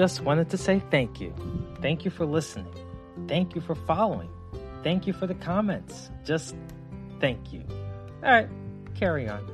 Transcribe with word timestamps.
just 0.00 0.22
wanted 0.22 0.48
to 0.48 0.56
say 0.56 0.80
thank 0.90 1.20
you. 1.20 1.30
Thank 1.82 2.06
you 2.06 2.10
for 2.10 2.24
listening. 2.24 2.72
Thank 3.28 3.54
you 3.54 3.60
for 3.60 3.74
following. 3.74 4.30
Thank 4.82 5.06
you 5.06 5.12
for 5.12 5.26
the 5.26 5.34
comments. 5.34 6.08
Just 6.24 6.56
thank 7.20 7.52
you. 7.52 7.62
All 8.24 8.30
right, 8.30 8.48
carry 8.94 9.28
on. 9.28 9.44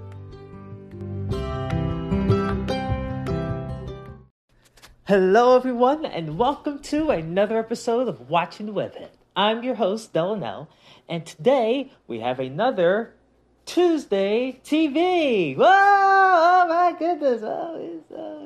Hello, 5.08 5.56
everyone, 5.56 6.04
and 6.04 6.38
welcome 6.38 6.78
to 6.82 7.10
another 7.10 7.58
episode 7.58 8.06
of 8.06 8.30
Watching 8.30 8.72
With 8.72 8.94
It. 8.94 9.12
I'm 9.34 9.64
your 9.64 9.74
host, 9.74 10.12
Delanel, 10.12 10.68
and 11.08 11.26
today 11.26 11.90
we 12.06 12.20
have 12.20 12.38
another 12.38 13.16
Tuesday 13.64 14.60
TV. 14.62 15.56
Whoa! 15.56 15.64
Oh 15.66 16.66
my 16.68 16.96
goodness! 16.96 17.42
Oh, 17.42 18.45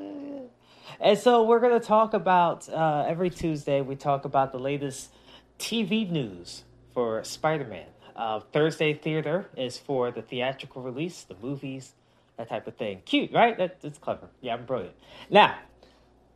and 1.01 1.17
so 1.17 1.43
we're 1.43 1.59
going 1.59 1.79
to 1.79 1.85
talk 1.85 2.13
about 2.13 2.69
uh, 2.69 3.05
every 3.07 3.31
Tuesday. 3.31 3.81
We 3.81 3.95
talk 3.95 4.23
about 4.23 4.51
the 4.51 4.59
latest 4.59 5.09
TV 5.57 6.09
news 6.09 6.63
for 6.93 7.23
Spider-Man. 7.23 7.87
Uh, 8.15 8.41
Thursday 8.53 8.93
theater 8.93 9.49
is 9.57 9.79
for 9.79 10.11
the 10.11 10.21
theatrical 10.21 10.83
release, 10.83 11.23
the 11.23 11.35
movies, 11.41 11.93
that 12.37 12.49
type 12.49 12.67
of 12.67 12.75
thing. 12.75 13.01
Cute, 13.05 13.31
right? 13.31 13.57
That, 13.57 13.81
that's 13.81 13.97
clever. 13.97 14.27
Yeah, 14.41 14.53
I'm 14.53 14.65
brilliant. 14.65 14.95
Now, 15.29 15.57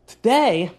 today, 0.07 0.71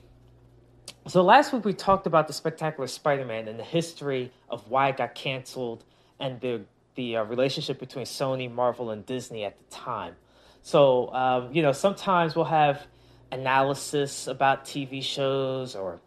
so 1.07 1.23
last 1.23 1.53
week 1.53 1.65
we 1.65 1.73
talked 1.73 2.09
about 2.09 2.27
the 2.27 2.33
Spectacular 2.33 2.89
Spider-Man 2.89 3.47
and 3.47 3.57
the 3.57 3.65
history 3.65 4.33
of 4.51 4.69
why 4.69 4.89
it 4.89 4.97
got 4.97 5.15
canceled 5.15 5.85
and 6.19 6.41
the 6.41 6.63
the 6.97 7.19
uh, 7.19 7.25
relationship 7.25 7.79
between 7.79 8.07
Sony, 8.07 8.51
Marvel, 8.51 8.91
and 8.91 9.05
Disney 9.05 9.45
at 9.45 9.59
the 9.59 9.65
time. 9.77 10.15
So, 10.63 11.13
um, 11.13 11.53
you 11.53 11.61
know, 11.61 11.73
sometimes 11.73 12.35
we'll 12.35 12.47
have 12.47 12.87
analysis 13.33 14.27
about 14.27 14.65
TV 14.65 15.03
shows 15.03 15.75
or 15.75 16.01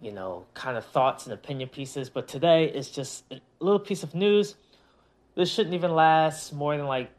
you 0.00 0.12
know 0.12 0.44
kind 0.54 0.76
of 0.76 0.84
thoughts 0.84 1.24
and 1.24 1.32
opinion 1.32 1.68
pieces 1.68 2.10
but 2.10 2.28
today 2.28 2.66
is 2.66 2.90
just 2.90 3.24
a 3.30 3.40
little 3.60 3.78
piece 3.78 4.02
of 4.02 4.14
news. 4.14 4.54
This 5.34 5.50
shouldn't 5.50 5.74
even 5.74 5.94
last 5.94 6.52
more 6.52 6.76
than 6.76 6.86
like 6.86 7.10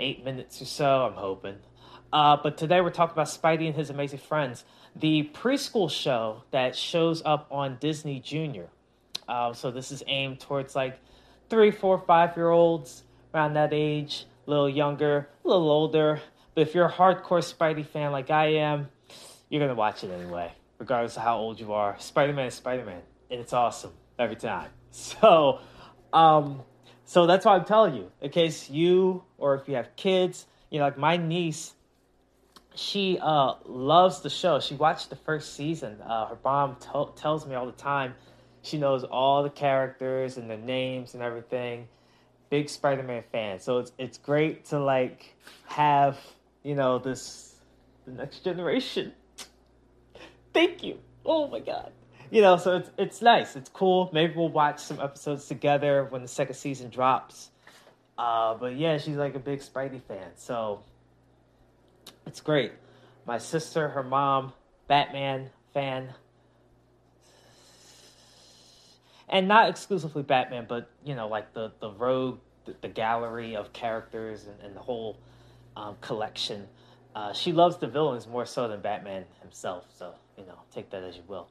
eight 0.00 0.24
minutes 0.24 0.60
or 0.62 0.64
so 0.64 1.04
i'm 1.06 1.14
hoping. 1.14 1.56
Uh, 2.12 2.36
but 2.42 2.58
today 2.58 2.80
we're 2.80 2.90
talking 2.90 3.12
about 3.12 3.26
spidey 3.26 3.66
and 3.66 3.74
his 3.74 3.90
amazing 3.90 4.18
friends 4.18 4.64
the 4.94 5.30
preschool 5.32 5.90
show 5.90 6.42
that 6.50 6.76
shows 6.76 7.22
up 7.24 7.46
on 7.50 7.76
disney 7.80 8.20
junior. 8.20 8.68
Uh, 9.28 9.52
so 9.52 9.70
this 9.70 9.90
is 9.90 10.02
aimed 10.06 10.40
towards 10.40 10.74
like 10.76 10.98
three 11.50 11.70
four 11.70 11.98
five 11.98 12.36
year 12.36 12.50
olds 12.50 13.02
around 13.34 13.54
that 13.54 13.72
age 13.72 14.26
a 14.46 14.50
little 14.50 14.68
younger 14.68 15.28
a 15.44 15.48
little 15.48 15.70
older 15.70 16.20
but 16.54 16.62
if 16.62 16.74
you're 16.74 16.86
a 16.86 16.92
hardcore 16.92 17.42
Spidey 17.42 17.86
fan 17.86 18.12
like 18.12 18.30
I 18.30 18.54
am, 18.54 18.88
you're 19.48 19.60
gonna 19.60 19.74
watch 19.74 20.04
it 20.04 20.10
anyway, 20.10 20.52
regardless 20.78 21.16
of 21.16 21.22
how 21.22 21.38
old 21.38 21.60
you 21.60 21.72
are. 21.72 21.96
Spider 21.98 22.32
Man 22.32 22.46
is 22.46 22.54
Spider 22.54 22.84
Man, 22.84 23.02
and 23.30 23.40
it's 23.40 23.52
awesome 23.52 23.92
every 24.18 24.36
time. 24.36 24.70
So, 24.94 25.60
um, 26.12 26.60
so 27.06 27.26
that's 27.26 27.46
why 27.46 27.56
I'm 27.56 27.64
telling 27.64 27.94
you, 27.94 28.12
in 28.20 28.28
case 28.28 28.68
you 28.68 29.24
or 29.38 29.54
if 29.54 29.66
you 29.66 29.76
have 29.76 29.96
kids, 29.96 30.44
you 30.70 30.78
know, 30.78 30.84
like 30.84 30.98
my 30.98 31.16
niece, 31.16 31.72
she 32.74 33.18
uh 33.18 33.54
loves 33.64 34.20
the 34.20 34.28
show. 34.28 34.60
She 34.60 34.74
watched 34.74 35.08
the 35.08 35.16
first 35.16 35.54
season. 35.54 36.00
Uh, 36.02 36.26
her 36.26 36.38
mom 36.44 36.76
t- 36.78 36.88
tells 37.16 37.46
me 37.46 37.54
all 37.54 37.64
the 37.64 37.72
time. 37.72 38.14
She 38.60 38.76
knows 38.76 39.02
all 39.02 39.42
the 39.42 39.50
characters 39.50 40.36
and 40.36 40.48
their 40.48 40.58
names 40.58 41.14
and 41.14 41.22
everything. 41.22 41.88
Big 42.50 42.68
Spider-Man 42.68 43.24
fan. 43.32 43.60
So 43.60 43.78
it's 43.78 43.92
it's 43.98 44.18
great 44.18 44.66
to 44.66 44.78
like 44.78 45.34
have 45.66 46.18
you 46.62 46.74
know, 46.74 46.98
this 46.98 47.54
the 48.06 48.12
next 48.12 48.44
generation. 48.44 49.12
Thank 50.54 50.82
you. 50.82 50.98
Oh 51.24 51.48
my 51.48 51.60
god. 51.60 51.92
You 52.30 52.40
know, 52.40 52.56
so 52.56 52.76
it's 52.78 52.90
it's 52.96 53.22
nice. 53.22 53.56
It's 53.56 53.68
cool. 53.68 54.10
Maybe 54.12 54.34
we'll 54.34 54.48
watch 54.48 54.80
some 54.80 55.00
episodes 55.00 55.46
together 55.46 56.06
when 56.08 56.22
the 56.22 56.28
second 56.28 56.54
season 56.54 56.90
drops. 56.90 57.50
Uh, 58.16 58.54
but 58.54 58.76
yeah, 58.76 58.98
she's 58.98 59.16
like 59.16 59.34
a 59.34 59.38
big 59.38 59.60
Spidey 59.60 60.02
fan, 60.02 60.30
so 60.36 60.82
it's 62.26 62.40
great. 62.40 62.72
My 63.26 63.38
sister, 63.38 63.88
her 63.88 64.02
mom, 64.02 64.52
Batman 64.86 65.50
fan, 65.72 66.14
and 69.28 69.48
not 69.48 69.68
exclusively 69.70 70.22
Batman, 70.22 70.66
but 70.68 70.90
you 71.04 71.14
know, 71.14 71.28
like 71.28 71.52
the 71.54 71.72
the 71.80 71.90
rogue, 71.90 72.38
the, 72.64 72.74
the 72.80 72.88
gallery 72.88 73.56
of 73.56 73.72
characters 73.72 74.46
and, 74.46 74.60
and 74.60 74.76
the 74.76 74.80
whole 74.80 75.18
um, 75.76 75.96
collection. 76.00 76.66
Uh, 77.14 77.32
she 77.32 77.52
loves 77.52 77.76
the 77.76 77.86
villains 77.86 78.26
more 78.26 78.46
so 78.46 78.68
than 78.68 78.80
Batman 78.80 79.24
himself, 79.40 79.84
so 79.96 80.14
you 80.38 80.44
know, 80.46 80.58
take 80.72 80.90
that 80.90 81.02
as 81.02 81.16
you 81.16 81.22
will. 81.28 81.48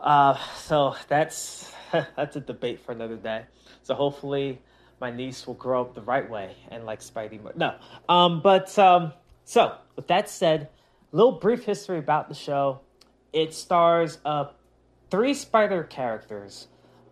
Uh, 0.00 0.36
so 0.56 0.94
that's 1.08 1.72
that's 2.16 2.36
a 2.36 2.40
debate 2.40 2.80
for 2.80 2.92
another 2.92 3.16
day. 3.16 3.44
So 3.82 3.94
hopefully, 3.94 4.60
my 5.00 5.10
niece 5.10 5.46
will 5.46 5.54
grow 5.54 5.82
up 5.82 5.94
the 5.94 6.02
right 6.02 6.28
way 6.28 6.56
and 6.70 6.84
like 6.84 7.00
Spidey. 7.00 7.40
No, 7.56 7.76
um, 8.08 8.40
but 8.40 8.76
um, 8.78 9.12
so 9.44 9.76
with 9.96 10.06
that 10.08 10.28
said, 10.28 10.68
a 11.12 11.16
little 11.16 11.32
brief 11.32 11.64
history 11.64 11.98
about 11.98 12.28
the 12.28 12.34
show. 12.34 12.80
It 13.32 13.54
stars 13.54 14.18
uh, 14.24 14.46
three 15.10 15.34
Spider 15.34 15.84
characters, 15.84 16.68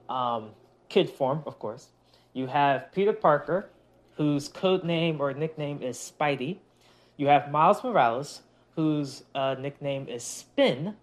um, 0.09 0.51
kid 0.89 1.11
form, 1.11 1.43
of 1.47 1.59
course. 1.59 1.89
You 2.33 2.47
have 2.47 2.93
Peter 2.93 3.13
Parker, 3.13 3.71
whose 4.21 4.49
code 4.49 4.85
name 4.85 5.19
or 5.19 5.33
nickname 5.33 5.81
is 5.81 5.97
Spidey. 5.97 6.59
You 7.17 7.29
have 7.29 7.51
Miles 7.51 7.83
Morales, 7.83 8.43
whose 8.77 9.23
uh, 9.35 9.57
nickname 9.59 10.09
is 10.09 10.23
Spin. 10.23 10.95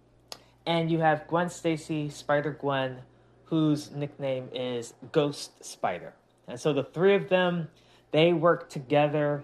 And 0.68 0.92
you 0.92 1.00
have 1.00 1.28
Gwen 1.28 1.50
Stacy, 1.50 2.10
Spider 2.10 2.52
Gwen, 2.62 3.00
whose 3.46 3.90
nickname 3.90 4.50
is 4.54 4.94
Ghost 5.12 5.66
Spider. 5.66 6.14
And 6.48 6.60
so 6.60 6.74
the 6.74 6.84
three 6.84 7.16
of 7.16 7.28
them, 7.28 7.70
they 8.12 8.34
work 8.34 8.70
together, 8.70 9.44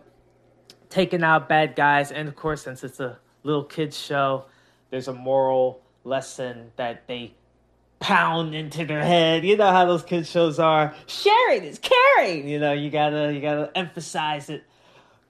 taking 0.91 1.23
out 1.23 1.49
bad 1.49 1.75
guys. 1.75 2.11
And 2.11 2.27
of 2.27 2.35
course, 2.35 2.61
since 2.61 2.83
it's 2.83 2.99
a 2.99 3.17
little 3.41 3.63
kids 3.63 3.99
show, 3.99 4.45
there's 4.91 5.07
a 5.07 5.13
moral 5.13 5.81
lesson 6.03 6.71
that 6.75 7.07
they 7.07 7.33
pound 8.03 8.53
into 8.53 8.85
their 8.85 9.03
head. 9.03 9.45
You 9.45 9.55
know 9.55 9.71
how 9.71 9.85
those 9.85 10.03
kids 10.03 10.29
shows 10.29 10.59
are. 10.59 10.93
Sharing 11.07 11.63
is 11.63 11.79
caring. 11.79 12.47
You 12.49 12.59
know, 12.59 12.73
you 12.73 12.89
gotta 12.91 13.33
you 13.33 13.39
gotta 13.39 13.71
emphasize 13.75 14.49
it. 14.49 14.65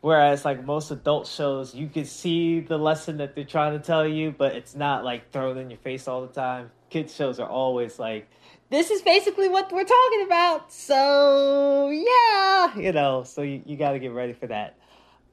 Whereas 0.01 0.43
like 0.43 0.65
most 0.65 0.91
adult 0.91 1.27
shows, 1.27 1.73
you 1.73 1.87
can 1.87 2.03
see 2.03 2.59
the 2.59 2.77
lesson 2.77 3.17
that 3.17 3.35
they're 3.35 3.45
trying 3.45 3.79
to 3.79 3.85
tell 3.85 4.05
you, 4.05 4.33
but 4.35 4.55
it's 4.55 4.75
not 4.75 5.05
like 5.05 5.31
thrown 5.31 5.57
in 5.57 5.69
your 5.69 5.79
face 5.79 6.07
all 6.07 6.21
the 6.21 6.33
time. 6.33 6.71
Kids 6.89 7.15
shows 7.15 7.39
are 7.39 7.47
always 7.47 7.99
like, 7.99 8.27
this 8.69 8.89
is 8.89 9.01
basically 9.03 9.47
what 9.47 9.71
we're 9.71 9.85
talking 9.85 10.23
about. 10.25 10.73
So 10.73 11.89
yeah, 11.89 12.75
you 12.77 12.91
know, 12.91 13.23
so 13.23 13.43
you, 13.43 13.61
you 13.65 13.77
gotta 13.77 13.99
get 13.99 14.11
ready 14.11 14.33
for 14.33 14.47
that. 14.47 14.77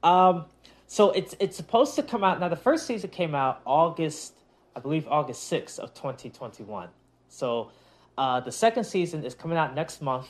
Um, 0.03 0.45
so 0.85 1.09
it's 1.09 1.35
it's 1.39 1.57
supposed 1.57 1.95
to 1.95 2.03
come 2.03 2.23
out 2.23 2.39
now. 2.39 2.49
The 2.49 2.55
first 2.55 2.85
season 2.85 3.09
came 3.09 3.33
out 3.33 3.61
August, 3.65 4.35
I 4.75 4.79
believe 4.79 5.07
August 5.07 5.47
sixth 5.47 5.79
of 5.79 5.95
twenty 5.95 6.29
twenty 6.29 6.63
one. 6.63 6.89
So 7.31 7.71
uh, 8.17 8.41
the 8.41 8.51
second 8.51 8.83
season 8.83 9.23
is 9.23 9.33
coming 9.33 9.57
out 9.57 9.73
next 9.73 10.01
month, 10.01 10.27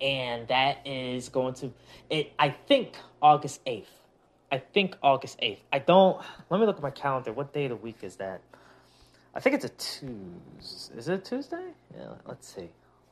and 0.00 0.46
that 0.48 0.86
is 0.86 1.28
going 1.28 1.54
to 1.54 1.72
it. 2.10 2.32
I 2.38 2.50
think 2.50 2.96
August 3.22 3.60
eighth. 3.64 3.90
I 4.50 4.58
think 4.58 4.96
August 5.02 5.38
eighth. 5.38 5.62
I 5.72 5.78
don't. 5.78 6.20
Let 6.50 6.60
me 6.60 6.66
look 6.66 6.76
at 6.76 6.82
my 6.82 6.90
calendar. 6.90 7.32
What 7.32 7.52
day 7.52 7.64
of 7.64 7.70
the 7.70 7.76
week 7.76 7.98
is 8.02 8.16
that? 8.16 8.42
I 9.34 9.40
think 9.40 9.54
it's 9.54 9.64
a 9.64 9.70
Tuesday. 9.70 10.98
Is 10.98 11.08
it 11.08 11.24
Tuesday? 11.24 11.68
Yeah. 11.96 12.08
Let's 12.26 12.54
see. 12.54 12.68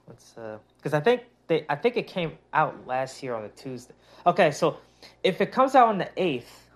Let's 0.06 0.36
uh, 0.36 0.58
because 0.76 0.92
I 0.92 1.00
think 1.00 1.22
they. 1.46 1.64
I 1.68 1.76
think 1.76 1.96
it 1.96 2.08
came 2.08 2.32
out 2.52 2.86
last 2.86 3.22
year 3.22 3.34
on 3.34 3.44
a 3.44 3.48
Tuesday. 3.48 3.94
Okay, 4.26 4.50
so 4.50 4.76
if 5.22 5.40
it 5.40 5.52
comes 5.52 5.74
out 5.76 5.88
on 5.88 5.98
the 5.98 6.10
eighth, 6.16 6.68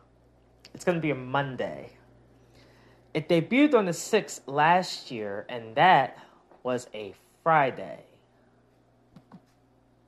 it's 0.73 0.85
going 0.85 0.97
to 0.97 1.03
be 1.03 1.11
a 1.11 1.17
Monday. 1.17 1.91
It 3.15 3.29
debuted 3.29 3.75
on 3.75 3.85
the 3.85 3.93
6th 3.93 4.41
last 4.47 5.13
year, 5.13 5.47
and 5.49 5.77
that 5.77 6.19
was 6.65 6.89
a 6.93 7.15
Friday. 7.45 8.01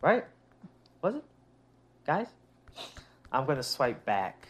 Right? 0.03 0.25
Was 1.03 1.15
it? 1.15 1.25
Guys? 2.05 2.27
I'm 3.31 3.47
going 3.47 3.59
to 3.59 3.63
swipe 3.63 4.05
back. 4.05 4.49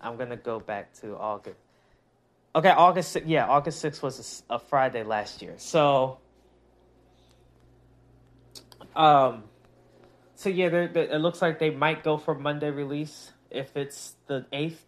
I'm 0.00 0.16
going 0.16 0.30
to 0.30 0.36
go 0.36 0.58
back 0.58 0.94
to 1.00 1.14
August. 1.16 1.58
Okay, 2.54 2.70
August 2.70 3.14
6th. 3.14 3.24
Yeah, 3.26 3.46
August 3.46 3.84
6th 3.84 4.02
was 4.02 4.44
a, 4.48 4.54
a 4.54 4.58
Friday 4.58 5.04
last 5.04 5.42
year. 5.42 5.54
So, 5.58 6.18
um, 8.96 9.44
so 10.36 10.48
yeah, 10.48 10.70
they're, 10.70 10.88
they're, 10.88 11.04
it 11.04 11.18
looks 11.18 11.42
like 11.42 11.58
they 11.58 11.70
might 11.70 12.02
go 12.02 12.16
for 12.16 12.34
Monday 12.34 12.70
release 12.70 13.32
if 13.50 13.76
it's 13.76 14.14
the 14.26 14.46
8th. 14.52 14.78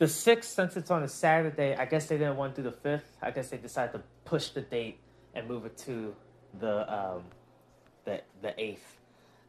The 0.00 0.08
sixth, 0.08 0.52
since 0.54 0.78
it's 0.78 0.90
on 0.90 1.02
a 1.02 1.08
Saturday, 1.08 1.76
I 1.76 1.84
guess 1.84 2.06
they 2.06 2.16
didn't 2.16 2.38
want 2.38 2.54
to 2.54 2.62
do 2.62 2.70
the 2.70 2.74
fifth. 2.74 3.18
I 3.20 3.32
guess 3.32 3.50
they 3.50 3.58
decided 3.58 3.92
to 3.92 4.02
push 4.24 4.48
the 4.48 4.62
date 4.62 4.98
and 5.34 5.46
move 5.46 5.66
it 5.66 5.76
to 5.80 6.16
the 6.58 6.90
um, 6.90 7.24
the 8.06 8.22
the 8.40 8.58
eighth. 8.58 8.96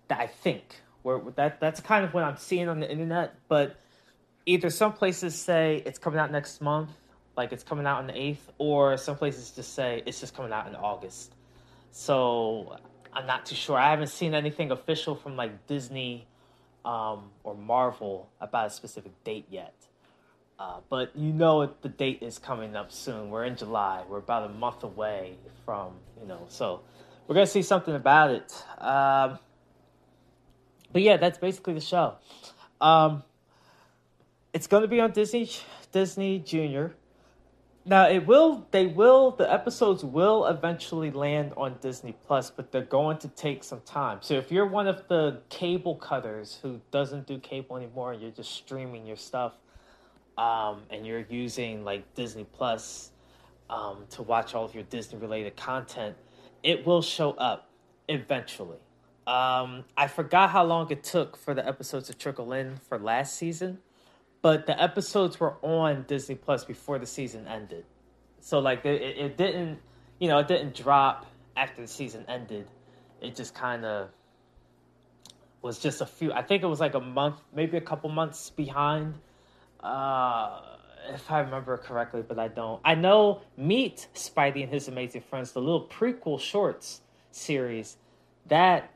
I 0.10 0.28
think 0.28 0.82
where 1.04 1.22
that 1.38 1.62
that's 1.62 1.80
kind 1.80 2.04
of 2.04 2.14
what 2.14 2.26
I'm 2.26 2.36
seeing 2.36 2.68
on 2.68 2.82
the 2.82 2.92
internet. 2.92 3.36
But 3.48 3.78
either 4.46 4.70
some 4.70 4.92
places 4.92 5.36
say 5.36 5.84
it's 5.86 5.98
coming 5.98 6.20
out 6.20 6.34
next 6.34 6.60
month, 6.60 6.90
like 7.38 7.54
it's 7.54 7.64
coming 7.64 7.86
out 7.86 8.00
on 8.00 8.08
the 8.08 8.14
8th, 8.14 8.52
or 8.58 8.98
some 8.98 9.16
places 9.16 9.52
just 9.52 9.74
say 9.74 10.04
it's 10.06 10.20
just 10.20 10.36
coming 10.36 10.52
out 10.52 10.68
in 10.68 10.76
August. 10.76 11.34
So 11.92 12.76
I'm 13.14 13.26
not 13.26 13.46
too 13.46 13.56
sure. 13.56 13.78
I 13.78 13.92
haven't 13.92 14.08
seen 14.08 14.34
anything 14.34 14.72
official 14.72 15.16
from 15.16 15.38
like 15.38 15.66
Disney 15.68 16.28
um, 16.84 17.30
or 17.46 17.56
Marvel 17.56 18.30
about 18.42 18.68
a 18.68 18.70
specific 18.70 19.12
date 19.24 19.46
yet. 19.50 19.74
Uh, 20.62 20.80
but 20.90 21.16
you 21.16 21.34
know 21.34 21.66
the 21.82 21.90
date 21.90 22.20
is 22.22 22.38
coming 22.38 22.76
up 22.76 22.92
soon. 22.92 23.32
We're 23.32 23.46
in 23.46 23.56
July. 23.56 24.04
We're 24.08 24.20
about 24.20 24.48
a 24.48 24.54
month 24.54 24.84
away 24.84 25.38
from, 25.66 25.94
you 26.22 26.28
know, 26.28 26.46
so 26.50 26.82
we're 27.26 27.34
to 27.48 27.52
see 27.52 27.64
something 27.64 27.96
about 27.96 28.30
it. 28.30 28.64
Um, 28.78 29.40
but 30.94 31.02
yeah, 31.02 31.18
that's 31.18 31.40
basically 31.40 31.74
the 31.74 31.82
show. 31.82 32.14
Um, 32.80 33.24
it's 34.54 34.68
to 34.84 34.88
be 34.88 35.00
on 35.00 35.14
Disney 35.14 35.50
Disney 35.92 36.38
Junior. 36.38 36.94
Now 37.84 38.08
it 38.08 38.28
will 38.28 38.68
they 38.70 38.86
will 38.86 39.32
the 39.32 39.52
episodes 39.52 40.04
will 40.04 40.46
eventually 40.46 41.10
land 41.10 41.54
on 41.58 41.78
Disney 41.82 42.16
Plus, 42.28 42.52
but 42.52 42.72
they're 42.72 42.84
going 42.84 43.18
to 43.20 43.30
take 43.30 43.64
some 43.64 43.82
time. 43.82 44.20
So 44.22 44.36
if 44.36 44.52
you're 44.52 44.68
one 44.68 44.88
of 44.88 45.08
the 45.08 45.42
cable 45.50 45.96
cutters 45.96 46.60
who 46.62 46.82
doesn't 46.92 47.26
do 47.26 47.40
cable 47.40 47.78
anymore 47.78 48.14
and 48.14 48.22
you're 48.22 48.30
just 48.30 48.52
streaming 48.52 49.08
your 49.08 49.18
stuff, 49.18 49.54
um, 50.42 50.82
and 50.90 51.06
you're 51.06 51.26
using 51.30 51.84
like 51.84 52.14
Disney 52.16 52.46
Plus 52.46 53.12
um, 53.70 54.06
to 54.12 54.24
watch 54.24 54.56
all 54.56 54.66
of 54.66 54.74
your 54.74 54.84
Disney 54.84 55.20
related 55.20 55.56
content, 55.56 56.16
it 56.64 56.86
will 56.86 57.02
show 57.02 57.32
up 57.32 57.70
eventually. 58.08 58.80
Um, 59.28 59.86
I 59.96 60.08
forgot 60.08 60.50
how 60.50 60.64
long 60.64 60.90
it 60.92 61.04
took 61.04 61.38
for 61.38 61.54
the 61.54 61.66
episodes 61.66 62.08
to 62.08 62.14
trickle 62.14 62.54
in 62.54 62.78
for 62.78 62.98
last 62.98 63.36
season 63.36 63.80
but 64.42 64.66
the 64.66 64.82
episodes 64.82 65.40
were 65.40 65.56
on 65.62 66.06
Disney 66.08 66.36
Plus 66.36 66.66
before 66.66 66.98
the 67.00 67.06
season 67.06 67.48
ended. 67.48 67.86
So 68.40 68.60
like 68.60 68.86
it, 68.86 69.02
it 69.02 69.38
didn't, 69.38 69.80
you 70.20 70.28
know, 70.28 70.40
it 70.40 70.48
didn't 70.48 70.76
drop 70.76 71.28
after 71.56 71.82
the 71.82 71.88
season 71.88 72.26
ended. 72.28 72.68
It 73.22 73.36
just 73.36 73.54
kind 73.54 73.86
of 73.86 74.10
was 75.62 75.78
just 75.78 76.02
a 76.02 76.08
few. 76.08 76.34
I 76.34 76.42
think 76.42 76.64
it 76.64 76.68
was 76.68 76.80
like 76.80 76.96
a 76.96 77.00
month, 77.00 77.40
maybe 77.54 77.78
a 77.78 77.82
couple 77.82 78.10
months 78.10 78.50
behind. 78.50 79.16
Uh, 79.84 80.62
if 81.10 81.32
I 81.32 81.40
remember 81.40 81.78
correctly, 81.78 82.24
but 82.28 82.38
I 82.38 82.48
don't. 82.48 82.80
I 82.86 82.96
know 82.96 83.42
Meet 83.58 84.08
Spidey 84.14 84.64
and 84.64 84.72
His 84.72 84.88
Amazing 84.88 85.22
Friends, 85.22 85.52
the 85.52 85.60
little 85.60 85.88
prequel 85.88 86.40
shorts 86.40 87.02
series, 87.32 87.98
that 88.48 88.92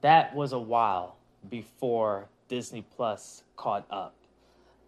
that 0.00 0.34
was 0.34 0.52
a 0.52 0.58
while 0.58 1.16
before 1.48 2.28
Disney 2.48 2.84
Plus 2.96 3.44
caught 3.56 3.86
up 3.90 4.14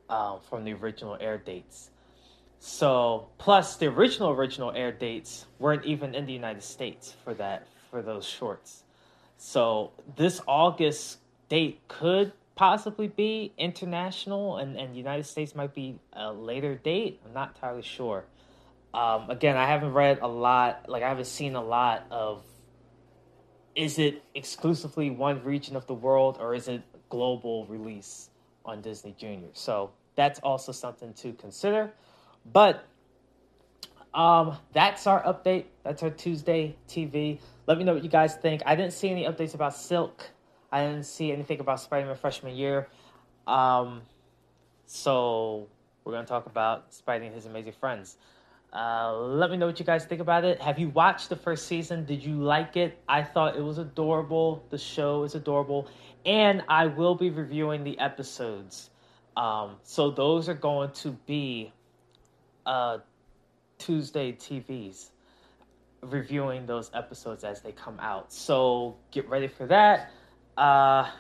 um, 0.09 0.41
from 0.49 0.65
the 0.65 0.73
original 0.73 1.17
air 1.21 1.39
dates. 1.39 1.91
So, 2.59 3.29
plus 3.37 3.77
the 3.77 3.87
original 3.87 4.31
original 4.31 4.73
air 4.73 4.91
dates 4.91 5.47
weren't 5.59 5.85
even 5.85 6.15
in 6.15 6.25
the 6.25 6.33
United 6.33 6.63
States 6.63 7.15
for 7.23 7.35
that 7.35 7.67
for 7.91 8.01
those 8.01 8.27
shorts. 8.27 8.85
So 9.37 9.93
this 10.17 10.41
August 10.47 11.19
date 11.49 11.81
could 11.89 12.33
possibly 12.55 13.09
be 13.09 13.53
international, 13.59 14.57
and 14.59 14.77
and 14.77 14.97
United 14.97 15.25
States 15.25 15.55
might 15.55 15.75
be 15.75 15.99
a 16.13 16.33
later 16.33 16.75
date. 16.75 17.21
I'm 17.25 17.33
not 17.33 17.55
entirely 17.55 17.83
sure. 17.83 18.25
Um, 18.93 19.29
again, 19.31 19.57
I 19.57 19.67
haven't 19.67 19.93
read 19.93 20.19
a 20.23 20.29
lot. 20.29 20.89
Like 20.89 21.03
I 21.03 21.09
haven't 21.09 21.27
seen 21.27 21.55
a 21.55 21.65
lot 21.65 22.07
of. 22.11 22.43
Is 23.75 23.99
it 23.99 24.23
exclusively 24.35 25.11
one 25.11 25.43
region 25.43 25.75
of 25.75 25.87
the 25.87 25.95
world, 25.95 26.39
or 26.41 26.55
is 26.55 26.69
it 26.69 26.83
global 27.09 27.67
release? 27.67 28.31
on 28.65 28.81
Disney 28.81 29.15
Junior. 29.19 29.49
So 29.53 29.91
that's 30.17 30.41
also 30.41 30.73
something 30.73 31.13
to 31.15 31.33
consider. 31.35 31.93
But 32.51 32.85
um, 34.13 34.57
that's 34.73 35.07
our 35.07 35.23
update. 35.23 35.65
That's 35.83 36.03
our 36.03 36.11
Tuesday 36.11 36.77
TV. 36.89 37.39
Let 37.67 37.79
me 37.79 37.85
know 37.85 37.95
what 37.95 38.05
you 38.05 38.11
guys 38.11 38.37
think. 38.37 38.63
I 38.67 38.75
didn't 38.75 38.93
see 38.93 39.11
any 39.11 39.25
updates 39.25 39.55
about 39.55 39.77
Silk. 39.77 40.31
I 40.75 40.85
didn't 40.89 41.05
see 41.05 41.31
anything 41.31 41.61
about 41.61 41.79
Spider-Man 41.79 42.17
freshman 42.17 42.57
year. 42.57 42.89
Um, 43.47 44.03
so 44.87 45.69
we're 46.03 46.13
gonna 46.13 46.27
talk 46.27 46.47
about 46.47 46.91
Spidey 46.91 47.27
and 47.27 47.35
his 47.35 47.47
amazing 47.47 47.75
friends. 47.79 48.17
Uh, 48.73 49.17
let 49.17 49.53
me 49.53 49.57
know 49.57 49.67
what 49.67 49.79
you 49.79 49.87
guys 49.87 50.05
think 50.05 50.21
about 50.21 50.45
it. 50.45 50.61
Have 50.61 50.81
you 50.81 50.89
watched 50.89 51.29
the 51.29 51.37
first 51.37 51.69
season? 51.69 52.05
Did 52.05 52.25
you 52.25 52.43
like 52.43 52.77
it? 52.77 52.99
I 53.09 53.23
thought 53.23 53.57
it 53.57 53.63
was 53.63 53.79
adorable. 53.79 54.65
The 54.71 54.79
show 54.79 55.23
is 55.23 55.37
adorable 55.37 55.87
and 56.27 56.65
I 56.69 56.87
will 56.87 57.15
be 57.15 57.31
reviewing 57.31 57.85
the 57.85 57.97
episodes. 58.01 58.91
Um, 59.37 59.77
so 59.85 60.11
those 60.11 60.49
are 60.49 60.55
going 60.55 60.91
to 60.91 61.13
be 61.25 61.73
uh, 62.67 62.99
Tuesday 63.79 64.33
TVs 64.33 65.11
reviewing 66.03 66.67
those 66.67 66.91
episodes 66.95 67.45
as 67.45 67.61
they 67.61 67.71
come 67.71 68.01
out. 68.01 68.33
So 68.33 68.97
get 69.13 69.29
ready 69.29 69.47
for 69.47 69.67
that. 69.67 70.11
Uh, 70.57 71.11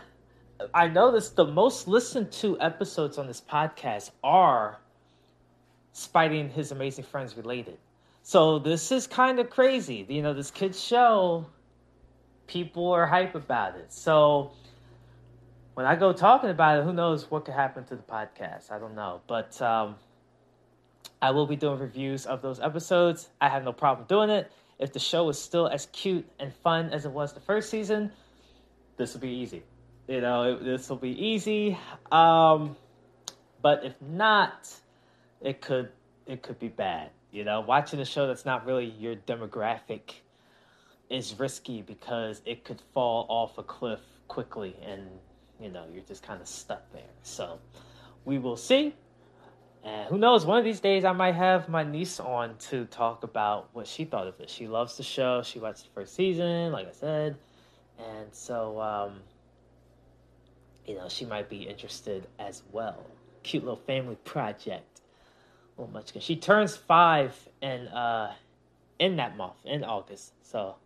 I 0.72 0.88
noticed 0.88 1.36
the 1.36 1.46
most 1.46 1.88
listened 1.88 2.30
to 2.32 2.60
episodes 2.60 3.18
on 3.18 3.26
this 3.26 3.40
podcast 3.40 4.10
are 4.22 4.78
Spidey 5.94 6.40
and 6.40 6.50
his 6.50 6.72
amazing 6.72 7.04
friends 7.04 7.36
related. 7.36 7.78
So 8.22 8.58
this 8.58 8.90
is 8.92 9.06
kind 9.06 9.38
of 9.38 9.50
crazy. 9.50 10.06
You 10.08 10.22
know, 10.22 10.32
this 10.32 10.50
kid's 10.50 10.82
show, 10.82 11.46
people 12.46 12.92
are 12.92 13.06
hype 13.06 13.34
about 13.34 13.76
it. 13.76 13.92
So 13.92 14.52
when 15.74 15.86
I 15.86 15.96
go 15.96 16.12
talking 16.12 16.50
about 16.50 16.78
it, 16.78 16.84
who 16.84 16.92
knows 16.92 17.30
what 17.30 17.44
could 17.44 17.54
happen 17.54 17.84
to 17.84 17.96
the 17.96 18.02
podcast? 18.02 18.70
I 18.70 18.78
don't 18.78 18.94
know. 18.94 19.20
But 19.26 19.60
um, 19.60 19.96
I 21.20 21.32
will 21.32 21.46
be 21.46 21.56
doing 21.56 21.78
reviews 21.78 22.26
of 22.26 22.40
those 22.40 22.60
episodes. 22.60 23.28
I 23.40 23.48
have 23.48 23.64
no 23.64 23.72
problem 23.72 24.06
doing 24.06 24.30
it. 24.30 24.50
If 24.78 24.92
the 24.92 24.98
show 24.98 25.28
is 25.28 25.38
still 25.38 25.68
as 25.68 25.86
cute 25.86 26.26
and 26.38 26.52
fun 26.52 26.90
as 26.90 27.04
it 27.04 27.10
was 27.10 27.32
the 27.32 27.40
first 27.40 27.70
season, 27.70 28.10
this 28.96 29.14
will 29.14 29.20
be 29.20 29.30
easy. 29.30 29.62
You 30.08 30.20
know, 30.20 30.58
this 30.58 30.88
will 30.88 30.96
be 30.96 31.10
easy. 31.10 31.78
Um, 32.12 32.76
but 33.62 33.84
if 33.84 34.00
not, 34.02 34.70
it 35.40 35.60
could 35.60 35.90
it 36.26 36.42
could 36.42 36.58
be 36.58 36.68
bad. 36.68 37.10
You 37.32 37.44
know, 37.44 37.60
watching 37.60 38.00
a 38.00 38.04
show 38.04 38.26
that's 38.26 38.44
not 38.44 38.66
really 38.66 38.86
your 38.86 39.16
demographic 39.16 40.14
is 41.10 41.38
risky 41.38 41.82
because 41.82 42.40
it 42.46 42.64
could 42.64 42.80
fall 42.92 43.26
off 43.28 43.58
a 43.58 43.62
cliff 43.62 44.00
quickly 44.28 44.76
and 44.82 45.02
you 45.60 45.70
know, 45.70 45.84
you're 45.92 46.02
just 46.02 46.22
kind 46.22 46.40
of 46.40 46.48
stuck 46.48 46.90
there. 46.92 47.02
So 47.22 47.58
we 48.24 48.38
will 48.38 48.56
see. 48.56 48.94
And 49.84 50.08
who 50.08 50.18
knows, 50.18 50.46
one 50.46 50.58
of 50.58 50.64
these 50.64 50.80
days 50.80 51.04
I 51.04 51.12
might 51.12 51.34
have 51.34 51.68
my 51.68 51.84
niece 51.84 52.18
on 52.18 52.56
to 52.70 52.86
talk 52.86 53.22
about 53.22 53.68
what 53.72 53.86
she 53.86 54.04
thought 54.04 54.26
of 54.26 54.40
it. 54.40 54.48
She 54.48 54.66
loves 54.66 54.96
the 54.96 55.02
show. 55.02 55.42
She 55.42 55.58
watched 55.58 55.84
the 55.84 55.90
first 55.94 56.14
season, 56.14 56.72
like 56.72 56.88
I 56.88 56.92
said. 56.92 57.36
And 57.98 58.28
so, 58.32 58.80
um, 58.80 59.20
you 60.86 60.94
know, 60.94 61.08
she 61.08 61.24
might 61.24 61.48
be 61.48 61.62
interested 61.62 62.26
as 62.38 62.62
well. 62.72 63.04
Cute 63.42 63.64
little 63.64 63.80
family 63.86 64.16
project. 64.24 65.00
Oh, 65.78 65.86
much 65.86 66.12
good. 66.12 66.22
She 66.22 66.36
turns 66.36 66.76
five 66.76 67.36
in 67.60 67.88
uh 67.88 68.34
in 68.98 69.16
that 69.16 69.36
month, 69.36 69.54
in 69.64 69.84
August. 69.84 70.32
So 70.42 70.76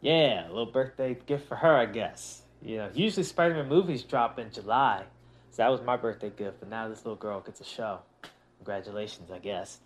yeah, 0.00 0.46
a 0.46 0.48
little 0.48 0.66
birthday 0.66 1.16
gift 1.26 1.48
for 1.48 1.56
her, 1.56 1.74
I 1.74 1.86
guess. 1.86 2.42
You 2.62 2.78
know, 2.78 2.90
usually 2.94 3.22
Spider-Man 3.24 3.68
movies 3.68 4.02
drop 4.02 4.38
in 4.38 4.50
July, 4.50 5.04
so 5.50 5.62
that 5.62 5.68
was 5.68 5.82
my 5.82 5.96
birthday 5.96 6.30
gift. 6.30 6.60
But 6.60 6.68
now 6.68 6.88
this 6.88 7.04
little 7.04 7.16
girl 7.16 7.40
gets 7.40 7.60
a 7.60 7.64
show. 7.64 8.00
Congratulations, 8.58 9.30
I 9.30 9.38
guess. 9.38 9.78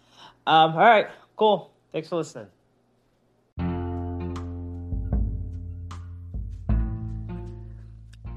Um, 0.47 0.73
all 0.73 0.78
right, 0.78 1.09
cool. 1.37 1.70
Thanks 1.92 2.09
for 2.09 2.16
listening. 2.16 2.47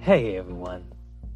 Hey 0.04 0.36
everyone. 0.36 0.84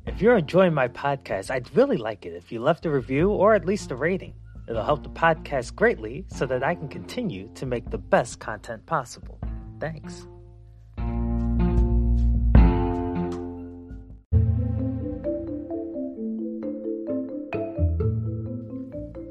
If 0.05 0.21
you're 0.21 0.35
enjoying 0.35 0.73
my 0.73 0.89
podcast, 0.89 1.49
I'd 1.49 1.73
really 1.73 1.95
like 1.95 2.25
it 2.25 2.33
if 2.33 2.51
you 2.51 2.59
left 2.59 2.85
a 2.85 2.91
review 2.91 3.31
or 3.31 3.55
at 3.55 3.63
least 3.63 3.91
a 3.91 3.95
rating. 3.95 4.33
It'll 4.67 4.83
help 4.83 5.03
the 5.03 5.09
podcast 5.09 5.73
greatly 5.73 6.25
so 6.27 6.45
that 6.47 6.63
I 6.63 6.75
can 6.75 6.89
continue 6.89 7.49
to 7.55 7.65
make 7.65 7.89
the 7.89 7.97
best 7.97 8.41
content 8.41 8.85
possible. 8.85 9.39
Thanks. 9.79 10.27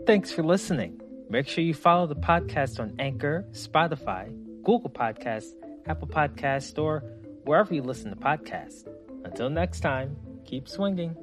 Thanks 0.07 0.33
for 0.33 0.45
listening. 0.45 0.99
Make 1.29 1.47
sure 1.47 1.63
you 1.63 1.75
follow 1.75 2.07
the 2.07 2.17
podcast 2.17 2.81
on 2.81 2.95
Anchor, 2.99 3.45
Spotify, 3.51 4.35
Google 4.63 4.89
Podcasts, 4.89 5.53
Apple 5.85 6.09
Podcasts, 6.09 6.83
or 6.83 7.01
wherever 7.45 7.75
you 7.75 7.83
listen 7.83 8.09
to 8.09 8.17
podcasts. 8.17 8.89
Until 9.37 9.51
next 9.51 9.81
time, 9.81 10.17
keep 10.47 10.67
swinging. 10.67 11.15